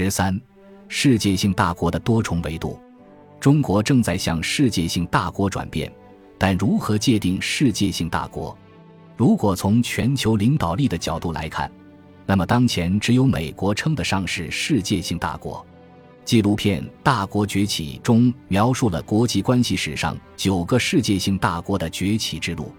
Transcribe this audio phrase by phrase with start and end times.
[0.00, 0.40] 十三，
[0.86, 2.78] 世界性大国的多重维度，
[3.40, 5.92] 中国正在向世界性大国转变，
[6.38, 8.56] 但如何界定世界性大国？
[9.16, 11.68] 如果从全球领导力的角度来看，
[12.26, 15.66] 那么当前只有美国称得上是世界性大国。
[16.24, 22.72] 纪录片《大国崛起》中描述了国际关系史上九个世界性大国的崛起之路：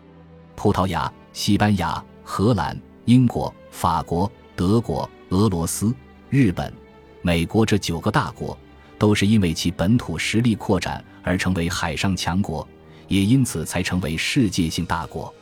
[0.56, 5.94] 葡萄牙、西班牙、荷兰、英国、法国、德国、俄罗斯、
[6.30, 6.74] 日本、
[7.22, 8.58] 美国这九个大国，
[8.98, 12.68] 都是因为其本土实力扩展而成为海上强国，
[13.08, 15.34] 也因此才成为世界性大国。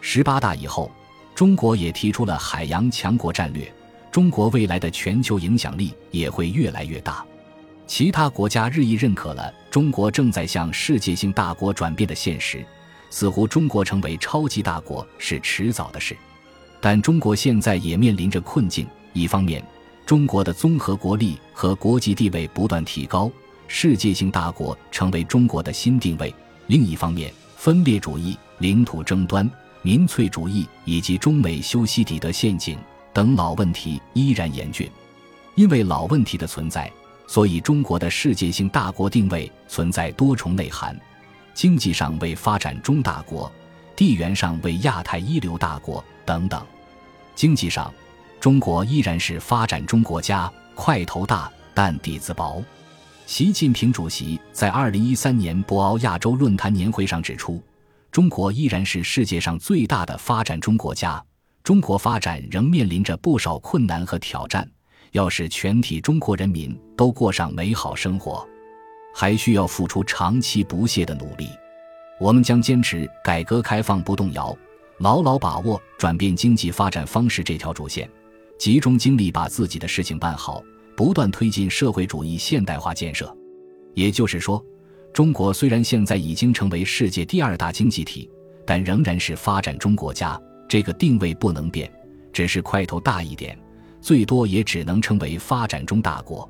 [0.00, 0.90] 十八大以后，
[1.34, 3.72] 中国也提出了海洋强国战略，
[4.10, 7.24] 中国未来的全球影响力也会越来越大。
[7.86, 12.64] 其他国家日益认可了中国正在向世界性大国转变的现实，
[13.10, 16.16] 似乎中国成为超级大国是迟早的事。
[16.80, 19.64] 但中国现在也面临着困境：一方面，
[20.06, 23.28] 中国的综合国力和国际地位不断提高，
[23.66, 26.32] 世界性大国成为中国的新定位；
[26.68, 29.50] 另一方面，分裂主义、领土争端、
[29.82, 32.78] 民粹主义以及中美修昔底德陷阱
[33.12, 34.88] 等老问题依然严峻。
[35.56, 36.90] 因为老问题的存在。
[37.28, 40.96] 所以，中国的世界性大国定位存在多重内涵：
[41.52, 43.50] 经济上为发展中大国，
[43.96, 46.64] 地缘上为亚太一流大国等等。
[47.34, 47.92] 经济上，
[48.46, 52.62] 中国依然是发展中国家，块头大但底子薄。
[53.26, 57.60] 习近平主席在二零一三年博鳌亚洲论坛年会上指出，
[58.12, 61.20] 中国依然是世界上最大的发展中国家，
[61.64, 64.64] 中国发展仍面临着不少困难和挑战。
[65.10, 68.46] 要使全体中国人民都过上美好生活，
[69.12, 71.48] 还需要付出长期不懈的努力。
[72.20, 74.56] 我们将坚持改革开放不动摇，
[74.98, 78.08] 牢牢把握转变经济发展方式这条主线，
[78.58, 80.62] 集中精力把自己的事情办好，
[80.96, 83.34] 不断推进社会主义现代化建设。
[83.94, 84.64] 也就是说，
[85.12, 88.30] 中国虽然现在已经成为世界第二大经济体，
[88.66, 91.90] 但仍然是发展中国家，这个定位不能变，
[92.32, 93.58] 只是块头大一点。
[94.00, 96.48] 最多也只能称为发展中大国。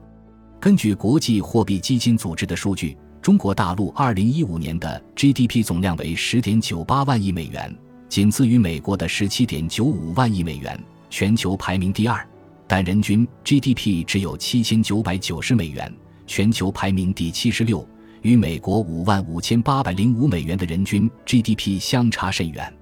[0.61, 7.75] 根据国际货币基金组织的数据，中国大陆2015年的 GDP 总量为10.98万亿美元，
[8.09, 10.79] 仅次于美国的17.95万亿美元，
[11.11, 12.27] 全球排名第二。
[12.67, 15.93] 但人均 GDP 只有7990美元，
[16.27, 17.89] 全球排名第七十六，
[18.23, 22.73] 与美国5万5805美元的人均 GDP 相差甚远。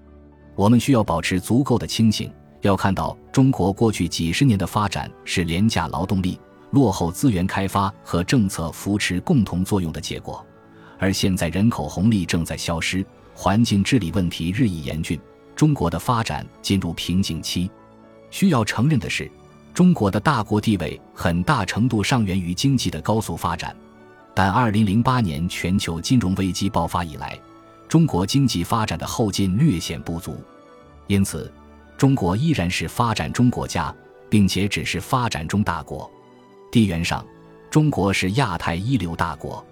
[0.55, 2.33] 我们需要保持足够的清醒。
[2.63, 6.41] 要看到，中国过去几十年的发展是廉价劳动力、
[6.71, 10.43] 落后资源开发和政策扶持共同作用的结果，
[10.99, 15.21] 而现在人口红利正在消失，环境治理问题日益严峻，
[15.55, 17.71] 中国的发展进入瓶颈期。
[18.35, 19.31] 需要承认的是，
[19.73, 23.73] 中国的大国地位很大程度上源于经济的高速发展，
[24.35, 27.39] 但2008年全球金融危机爆发以来，
[27.89, 30.37] 中国经济发展的后劲略显不足，
[31.07, 31.51] 因此。
[31.97, 33.95] 中国依然是发展中国家，
[34.29, 36.11] 并且只是发展中大国。
[36.73, 37.25] 地缘上，
[37.71, 39.65] 中国是亚太一流大国。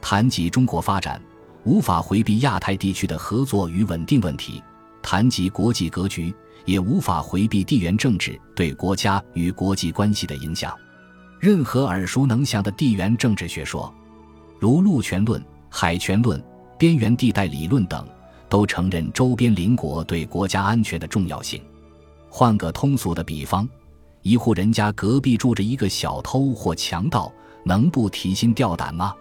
[0.00, 1.22] 谈及中国发展，
[1.62, 4.60] 无法回避亚太地区的合作与稳定问题；
[5.00, 6.34] 谈及国际格局，
[6.64, 10.74] 也无法回避地缘政治对国家与国际关系的影响。
[11.38, 13.92] 任何耳熟能详的地缘政治学说，
[14.58, 16.42] 如陆权论、海权论、
[16.78, 18.06] 边缘地带理论等。
[18.50, 21.62] 都承认周边邻国对国家安全的重要性。
[22.28, 23.66] 换个通俗的比方，
[24.22, 27.32] 一户人家隔壁住着一个小偷或强盗，
[27.64, 29.14] 能不提心吊胆吗？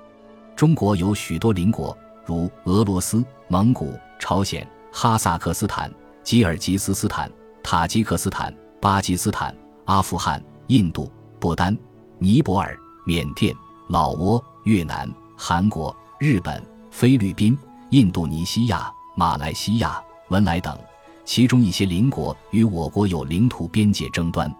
[0.56, 1.96] 中国有许多邻国，
[2.26, 5.94] 如俄罗斯、蒙古、朝鲜、哈萨克斯坦、
[6.30, 7.28] 吉尔吉斯斯坦、
[7.64, 9.52] 塔吉克斯坦、巴基斯坦、
[9.86, 11.76] 阿富汗、印度、不丹、
[12.20, 13.52] 尼泊尔、缅甸、
[13.88, 17.58] 老挝、越南、韩国、日本、菲律宾、
[17.90, 18.94] 印度尼西亚。
[19.16, 20.78] 马来西亚、文莱等，
[21.26, 24.56] 其中一些邻国与我国有领土边界争端。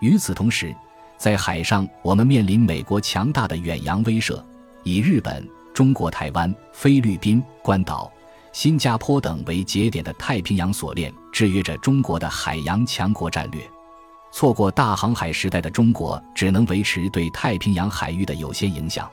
[0.00, 0.74] 与此同时，
[1.16, 4.42] 在海上，我们面临美国强大的远洋威慑，
[4.82, 8.10] 以日本、中国台湾、菲律宾、关岛、
[8.54, 13.68] 新加坡等为节点的太平洋锁链，制约着中国的海洋强国战略。
[14.30, 19.10] 错过大航海时代的中国，只能维持对太平洋海域的有限影响。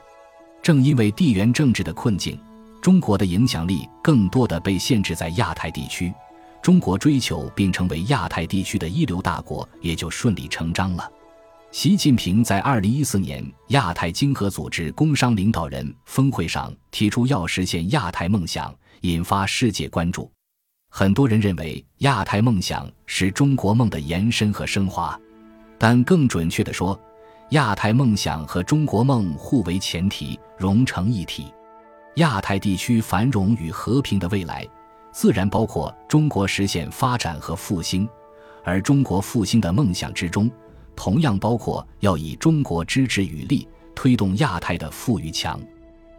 [0.62, 2.40] 正因为地缘政治的困境。
[2.84, 6.14] 中国的影响力更多的被限制在亚太地区，
[6.62, 11.10] 中国追求并成为亚太地区的一流大国也就顺理成章了。
[11.72, 20.30] 习近平在二零一四年亚太经合组织工商领导人峰会上提出要实现亚太梦想，引发世界关注。
[20.90, 25.18] 很多人认为亚太梦想是中国梦的延伸和升华，
[25.78, 27.00] 但更准确地说，
[27.52, 31.54] 亚太梦想和中国梦互为前提，融成一体。
[32.16, 34.68] 亚太地区繁荣与和平的未来，
[35.14, 38.06] 自然包括中国实现发展和复兴，
[38.62, 40.52] 而中国复兴的梦想之中，
[41.04, 45.60] 同样包括要以中国支持与力推动亚太的富裕强。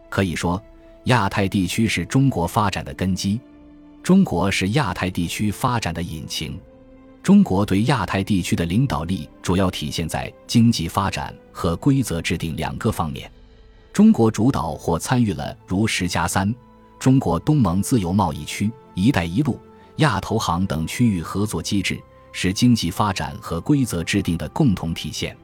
[0.09, 0.61] 可以说，
[1.05, 3.39] 亚太地区是中国发展的根基，
[4.03, 6.59] 中国是亚太地区发展的引擎。
[7.21, 13.31] 中国对亚太地区的领导力主要体现在经济发展和规则制定两个方面。
[13.93, 16.53] 中国主导或参与了如“十加三”、
[16.99, 19.57] 中国东盟自由贸易区、“一带一路”、
[20.03, 21.97] 亚投行等区域合作机制，
[22.33, 25.37] 是经济发展和规则制定的共同体现。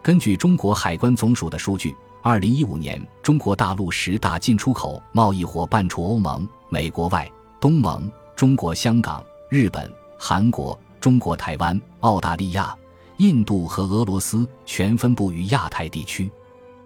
[0.00, 1.92] 根据中国海关总署的数据，
[2.22, 7.28] 二零一五年中国大陆十大进出口贸易伙伴除欧盟、美国外，
[7.60, 10.78] 东盟、中国香港、日本、韩国。
[10.98, 12.76] 中国台湾、澳大利亚、
[13.18, 16.28] 印度和俄罗斯全分布于亚太地区，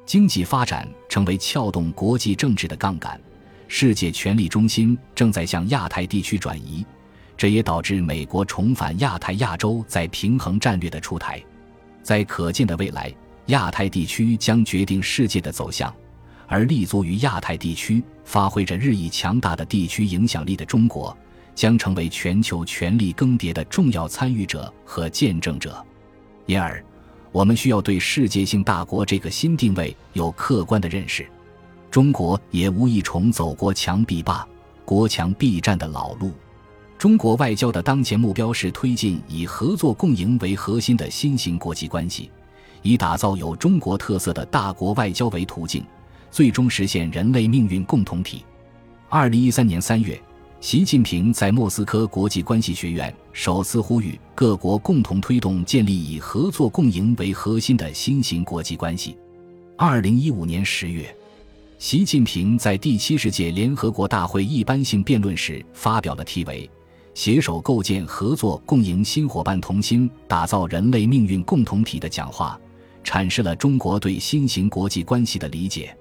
[0.04, 3.18] 经济发展成为撬动国际政治的杠杆，
[3.66, 6.84] 世界权力中心正在向亚太地区转移，
[7.40, 11.42] 这也导致美国重返亚太亚洲在平衡战略的出台。
[12.02, 13.10] 在可见的未来，
[13.46, 15.90] 亚太地区将决定世界的走向，
[16.46, 21.16] 而立足于亚太地区、发挥着日益强大的地区影响力的中国。
[21.54, 25.82] 将成为全球权力更迭的重要参与者和见证者，
[26.44, 26.84] 因而，
[27.32, 31.26] 我们需要对世界性大国这个新定位有客观的认识。
[31.90, 34.46] 中国也无意重走国强必霸、
[34.84, 36.32] 国强必战的老路。
[37.00, 42.30] 中国外交的当前目标是推进以合作共赢为核心的新型国际关系，
[42.82, 45.82] 以打造有中国特色的大国外交为途径，
[46.30, 48.44] 最终实现人类命运共同体。
[49.08, 50.20] 二零一三年三月。
[50.60, 59.16] 习近平在莫斯科国际关系学院首次呼吁各国共同推动建立以合作共赢为核心的新型国际关系。
[59.78, 61.16] 二零一五年十月，
[61.78, 66.68] 习近平在第七十届联合国大会一般性辩论时发表了题为
[67.14, 72.58] “携手构建合作共赢新伙伴同心，打造人类命运共同体”的讲话，
[73.04, 75.94] 阐释了中国对新型国际关系的理解。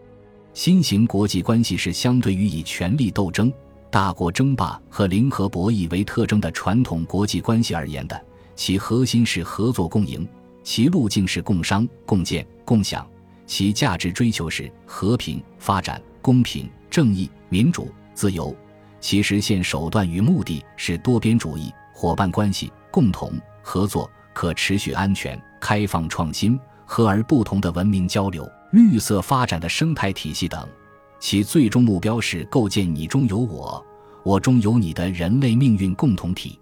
[0.54, 3.52] 新型国际关系是相对于以权力斗争。
[3.92, 8.26] 大国争霸和零和博弈为特征的传统国际关系而言的，
[8.56, 10.28] 其核心是合作共赢，
[10.64, 13.08] 其路径是共商、共建、共享，
[13.48, 18.56] 其价值追求是和平、发展、公平、正义、民主、自由，
[19.00, 23.32] 其实现手段与目的是多边主义、伙伴关系、共同
[23.62, 30.68] 合作、可持续、安全、开放、创新、和而不同的文明交流、绿色发展的生态体系等。
[31.20, 33.86] 其最终目标是构建你中有我，
[34.24, 36.60] 我中有你的人类命运共同体。